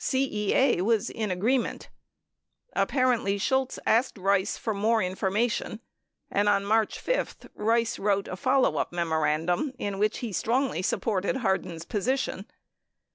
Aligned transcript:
CEA 0.03 0.81
was 0.81 1.11
in 1.11 1.29
agreement. 1.29 1.87
Apparently, 2.73 3.37
Shultz 3.37 3.77
asked 3.85 4.17
Rice 4.17 4.57
for 4.57 4.73
more 4.73 4.99
information 5.03 5.79
and 6.31 6.49
on 6.49 6.65
March 6.65 6.99
5, 6.99 7.51
Rice 7.53 7.99
wrote 7.99 8.27
a 8.27 8.35
follow 8.35 8.77
up 8.77 8.91
memorandum 8.91 9.73
in 9.77 9.99
which 9.99 10.17
he 10.17 10.33
strongly 10.33 10.81
supported 10.81 11.35
Hardin's 11.35 11.85
position. 11.85 12.47